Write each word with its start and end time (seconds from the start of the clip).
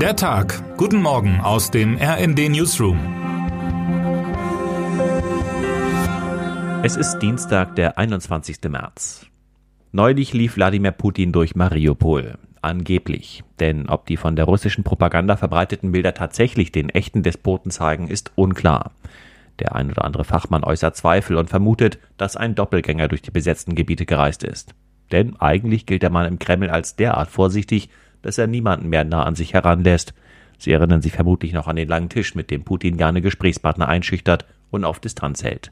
Der 0.00 0.14
Tag. 0.14 0.76
Guten 0.76 1.00
Morgen 1.00 1.40
aus 1.40 1.70
dem 1.70 1.96
RND 1.96 2.50
Newsroom. 2.50 2.98
Es 6.82 6.96
ist 6.96 7.18
Dienstag, 7.20 7.76
der 7.76 7.96
21. 7.96 8.58
März. 8.68 9.24
Neulich 9.92 10.34
lief 10.34 10.56
Wladimir 10.56 10.90
Putin 10.90 11.32
durch 11.32 11.56
Mariupol. 11.56 12.36
Angeblich. 12.60 13.42
Denn 13.58 13.88
ob 13.88 14.04
die 14.04 14.18
von 14.18 14.36
der 14.36 14.44
russischen 14.44 14.84
Propaganda 14.84 15.38
verbreiteten 15.38 15.92
Bilder 15.92 16.12
tatsächlich 16.12 16.72
den 16.72 16.90
echten 16.90 17.22
Despoten 17.22 17.70
zeigen, 17.70 18.08
ist 18.08 18.32
unklar. 18.34 18.92
Der 19.60 19.74
ein 19.74 19.90
oder 19.90 20.04
andere 20.04 20.24
Fachmann 20.24 20.62
äußert 20.62 20.94
Zweifel 20.94 21.38
und 21.38 21.48
vermutet, 21.48 21.98
dass 22.18 22.36
ein 22.36 22.54
Doppelgänger 22.54 23.08
durch 23.08 23.22
die 23.22 23.30
besetzten 23.30 23.74
Gebiete 23.74 24.04
gereist 24.04 24.44
ist. 24.44 24.74
Denn 25.10 25.36
eigentlich 25.40 25.86
gilt 25.86 26.02
der 26.02 26.10
Mann 26.10 26.26
im 26.26 26.38
Kreml 26.38 26.68
als 26.68 26.96
derart 26.96 27.30
vorsichtig, 27.30 27.88
dass 28.26 28.38
er 28.38 28.48
niemanden 28.48 28.88
mehr 28.88 29.04
nah 29.04 29.22
an 29.22 29.36
sich 29.36 29.54
heranlässt. 29.54 30.12
Sie 30.58 30.72
erinnern 30.72 31.00
sich 31.00 31.12
vermutlich 31.12 31.52
noch 31.52 31.68
an 31.68 31.76
den 31.76 31.86
langen 31.86 32.08
Tisch, 32.08 32.34
mit 32.34 32.50
dem 32.50 32.64
Putin 32.64 32.96
gerne 32.96 33.22
Gesprächspartner 33.22 33.88
einschüchtert 33.88 34.46
und 34.70 34.84
auf 34.84 34.98
Distanz 34.98 35.44
hält. 35.44 35.70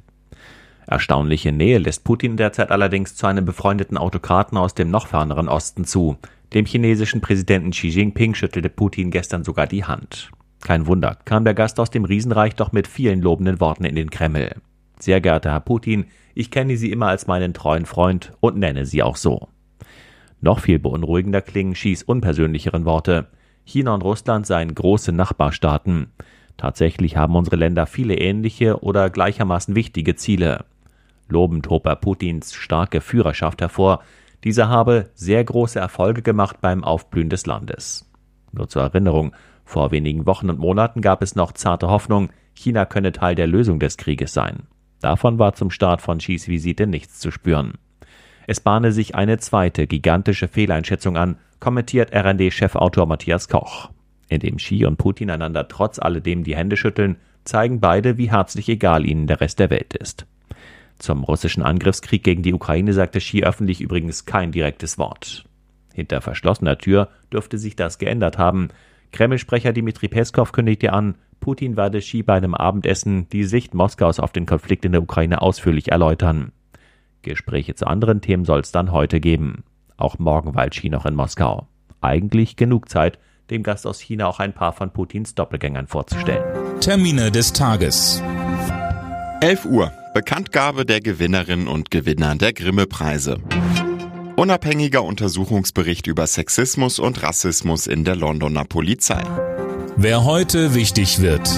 Erstaunliche 0.87 1.51
Nähe 1.51 1.79
lässt 1.79 2.05
Putin 2.05 2.37
derzeit 2.37 2.71
allerdings 2.71 3.17
zu 3.17 3.27
einem 3.27 3.45
befreundeten 3.45 3.99
Autokraten 3.99 4.57
aus 4.57 4.75
dem 4.75 4.89
noch 4.89 5.09
ferneren 5.09 5.49
Osten 5.49 5.85
zu. 5.85 6.17
Dem 6.53 6.65
chinesischen 6.65 7.21
Präsidenten 7.21 7.73
Xi 7.73 7.89
Jinping 7.89 8.35
schüttelte 8.35 8.69
Putin 8.69 9.11
gestern 9.11 9.43
sogar 9.43 9.67
die 9.67 9.85
Hand. 9.85 10.31
Kein 10.63 10.87
Wunder, 10.87 11.19
kam 11.25 11.43
der 11.43 11.55
Gast 11.55 11.81
aus 11.81 11.91
dem 11.91 12.05
Riesenreich 12.05 12.55
doch 12.55 12.71
mit 12.71 12.87
vielen 12.87 13.21
lobenden 13.21 13.59
Worten 13.59 13.85
in 13.85 13.97
den 13.97 14.11
Kreml. 14.11 14.55
Sehr 15.01 15.21
geehrter 15.21 15.51
Herr 15.51 15.61
Putin, 15.61 16.05
ich 16.35 16.53
kenne 16.53 16.77
Sie 16.77 16.93
immer 16.93 17.09
als 17.09 17.27
meinen 17.27 17.53
treuen 17.53 17.85
Freund 17.85 18.33
und 18.39 18.59
nenne 18.59 18.87
Sie 18.87 19.03
auch 19.03 19.17
so. 19.17 19.49
Noch 20.45 20.61
viel 20.61 20.79
beunruhigender 20.79 21.41
klingen 21.41 21.73
Xis 21.73 22.03
unpersönlicheren 22.03 22.85
Worte. 22.85 23.29
China 23.65 23.95
und 23.95 24.05
Russland 24.05 24.45
seien 24.45 24.75
große 24.75 25.11
Nachbarstaaten. 25.11 26.09
Tatsächlich 26.59 27.17
haben 27.17 27.35
unsere 27.35 27.57
Länder 27.57 27.87
viele 27.87 28.19
ähnliche 28.19 28.83
oder 28.83 29.09
gleichermaßen 29.09 29.75
wichtige 29.75 30.17
Ziele. 30.17 30.67
Lobend 31.31 31.71
hob 31.71 31.87
er 31.87 31.97
Putins 31.97 32.53
starke 32.53 33.01
Führerschaft 33.01 33.63
hervor. 33.63 34.03
Dieser 34.45 34.69
habe 34.69 35.09
sehr 35.15 35.43
große 35.43 35.81
Erfolge 35.81 36.21
gemacht 36.21 36.61
beim 36.61 36.85
Aufblühen 36.85 37.31
des 37.31 37.47
Landes. 37.47 38.13
Nur 38.53 38.69
zur 38.69 38.83
Erinnerung, 38.83 39.33
vor 39.65 39.93
wenigen 39.93 40.27
Wochen 40.27 40.51
und 40.51 40.59
Monaten 40.59 41.01
gab 41.01 41.23
es 41.23 41.37
noch 41.37 41.53
zarte 41.53 41.89
Hoffnung, 41.89 42.29
China 42.53 42.85
könne 42.85 43.13
Teil 43.13 43.35
der 43.35 43.47
Lösung 43.47 43.81
des 43.81 43.97
Krieges 43.97 44.35
sein. 44.35 44.65
Davon 45.01 45.39
war 45.39 45.55
zum 45.55 45.71
Start 45.71 46.03
von 46.03 46.19
Xis 46.19 46.49
Visite 46.49 46.87
nichts 46.87 47.19
zu 47.19 47.31
spüren. 47.31 47.79
Es 48.47 48.61
bahne 48.61 48.93
sich 48.93 49.15
eine 49.15 49.39
zweite 49.39 49.87
gigantische 49.87 50.49
Fehleinschätzung 50.49 51.17
an, 51.17 51.37
kommentiert 51.61 52.15
RND-Chefautor 52.15 53.07
Matthias 53.07 53.49
Koch. 53.49 53.91
Indem 54.29 54.57
Xi 54.57 54.85
und 54.85 54.97
Putin 54.97 55.31
einander 55.31 55.69
trotz 55.69 55.99
alledem 55.99 56.45
die 56.45 56.57
Hände 56.57 56.77
schütteln, 56.77 57.17
zeigen 57.45 57.81
beide, 57.81 58.19
wie 58.19 58.31
herzlich 58.31 58.69
egal 58.69 59.07
ihnen 59.07 59.27
der 59.27 59.41
Rest 59.41 59.59
der 59.59 59.71
Welt 59.71 59.95
ist. 59.95 60.27
Zum 60.99 61.25
russischen 61.25 61.63
Angriffskrieg 61.63 62.23
gegen 62.23 62.43
die 62.43 62.55
Ukraine 62.55 62.93
sagte 62.93 63.19
Xi 63.19 63.45
öffentlich 63.45 63.81
übrigens 63.81 64.27
kein 64.27 64.53
direktes 64.53 64.99
Wort. 64.99 65.45
Hinter 65.93 66.21
verschlossener 66.21 66.79
Tür 66.79 67.09
dürfte 67.33 67.59
sich 67.59 67.77
das 67.77 67.99
geändert 67.99 68.39
haben. 68.39 68.69
Kreml-Sprecher 69.13 69.73
Dmitri 69.73 70.09
Peskov 70.09 70.53
kündigte 70.53 70.93
an, 70.93 71.17
Putin 71.41 71.77
werde 71.77 71.99
Xi 71.99 72.23
bei 72.23 72.35
einem 72.35 72.55
Abendessen 72.55 73.29
die 73.29 73.45
Sicht 73.45 73.75
Moskaus 73.75 74.19
auf 74.19 74.33
den 74.33 74.47
Konflikt 74.47 74.85
in 74.85 74.93
der 74.93 75.03
Ukraine 75.03 75.43
ausführlich 75.43 75.91
erläutern. 75.93 76.53
Gespräche 77.25 77.75
zu 77.75 77.87
anderen 77.87 78.21
Themen 78.21 78.45
soll 78.45 78.61
es 78.61 78.73
dann 78.73 78.93
heute 78.93 79.21
geben. 79.21 79.65
Auch 79.97 80.19
morgen 80.19 80.55
weilt 80.55 80.73
Xi 80.73 80.89
noch 80.89 81.07
in 81.07 81.15
Moskau. 81.15 81.67
Eigentlich 82.01 82.57
genug 82.57 82.89
Zeit, 82.89 83.19
dem 83.51 83.63
Gast 83.63 83.87
aus 83.87 84.01
China 84.01 84.27
auch 84.27 84.41
ein 84.41 84.53
paar 84.53 84.73
von 84.73 84.93
Putins 84.93 85.35
Doppelgängern 85.35 85.87
vorzustellen. 85.87 86.45
Termine 86.81 87.31
des 87.31 87.53
Tages. 87.53 88.23
11 89.41 89.67
Uhr. 89.67 89.93
Bekanntgabe 90.15 90.87
der 90.87 91.01
Gewinnerinnen 91.01 91.67
und 91.67 91.91
Gewinner 91.91 92.37
der 92.37 92.53
Grimme-Preise. 92.53 93.39
Unabhängiger 94.37 95.03
Untersuchungsbericht 95.03 96.07
über 96.07 96.27
Sexismus 96.27 96.99
und 96.99 97.23
Rassismus 97.23 97.87
in 97.87 98.05
der 98.05 98.17
Londoner 98.17 98.65
Polizei. 98.65 99.23
Wer 99.97 100.25
heute 100.25 100.75
wichtig 100.75 101.21
wird. 101.21 101.49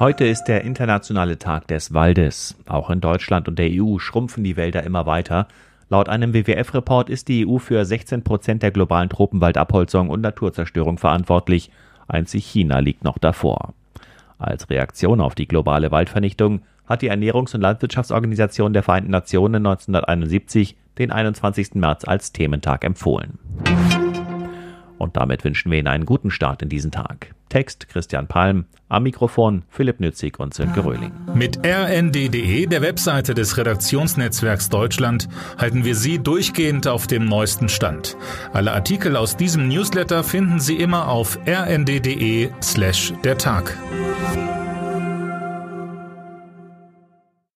Heute 0.00 0.28
ist 0.28 0.44
der 0.44 0.62
internationale 0.62 1.40
Tag 1.40 1.66
des 1.66 1.92
Waldes. 1.92 2.56
Auch 2.68 2.88
in 2.88 3.00
Deutschland 3.00 3.48
und 3.48 3.58
der 3.58 3.68
EU 3.72 3.98
schrumpfen 3.98 4.44
die 4.44 4.56
Wälder 4.56 4.84
immer 4.84 5.06
weiter. 5.06 5.48
Laut 5.90 6.08
einem 6.08 6.32
WWF-Report 6.34 7.10
ist 7.10 7.26
die 7.26 7.44
EU 7.44 7.58
für 7.58 7.84
16 7.84 8.22
Prozent 8.22 8.62
der 8.62 8.70
globalen 8.70 9.08
Tropenwaldabholzung 9.08 10.08
und 10.08 10.20
Naturzerstörung 10.20 10.98
verantwortlich. 10.98 11.72
Einzig 12.06 12.46
China 12.46 12.78
liegt 12.78 13.02
noch 13.02 13.18
davor. 13.18 13.74
Als 14.38 14.70
Reaktion 14.70 15.20
auf 15.20 15.34
die 15.34 15.48
globale 15.48 15.90
Waldvernichtung 15.90 16.62
hat 16.86 17.02
die 17.02 17.10
Ernährungs- 17.10 17.56
und 17.56 17.62
Landwirtschaftsorganisation 17.62 18.72
der 18.72 18.84
Vereinten 18.84 19.10
Nationen 19.10 19.66
1971 19.66 20.76
den 20.98 21.10
21. 21.10 21.74
März 21.74 22.04
als 22.04 22.30
Thementag 22.30 22.84
empfohlen. 22.84 23.40
Und 24.98 25.16
damit 25.16 25.44
wünschen 25.44 25.70
wir 25.70 25.78
Ihnen 25.78 25.88
einen 25.88 26.06
guten 26.06 26.30
Start 26.30 26.62
in 26.62 26.68
diesen 26.68 26.90
Tag. 26.90 27.34
Text 27.48 27.88
Christian 27.88 28.26
Palm, 28.26 28.66
am 28.88 29.04
Mikrofon 29.04 29.62
Philipp 29.70 30.00
Nützig 30.00 30.38
und 30.38 30.54
Sönke 30.54 30.84
Röhling. 30.84 31.12
Mit 31.34 31.58
rnd.de, 31.64 32.66
der 32.66 32.82
Webseite 32.82 33.34
des 33.34 33.56
Redaktionsnetzwerks 33.56 34.68
Deutschland, 34.68 35.28
halten 35.56 35.84
wir 35.84 35.94
Sie 35.94 36.18
durchgehend 36.18 36.86
auf 36.86 37.06
dem 37.06 37.24
neuesten 37.24 37.68
Stand. 37.68 38.16
Alle 38.52 38.72
Artikel 38.72 39.16
aus 39.16 39.36
diesem 39.36 39.68
Newsletter 39.68 40.24
finden 40.24 40.60
Sie 40.60 40.76
immer 40.76 41.08
auf 41.08 41.38
rnd.de 41.46 42.50
slash 42.62 43.14
der 43.24 43.38
Tag. 43.38 43.78